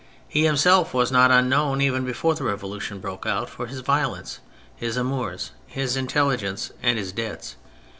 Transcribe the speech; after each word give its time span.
He 0.27 0.45
himself 0.45 0.95
was 0.95 1.11
not 1.11 1.29
unknown 1.29 1.79
even 1.79 2.03
before 2.05 2.33
the 2.33 2.43
Revolution 2.43 2.99
broke 2.99 3.27
out, 3.27 3.51
for 3.51 3.67
his 3.67 3.81
violence, 3.81 4.39
his 4.75 4.97
amours, 4.97 5.51
his 5.67 5.95
intelligence 5.95 6.71
and 6.81 6.97
his 6.97 7.11
debts. 7.11 7.55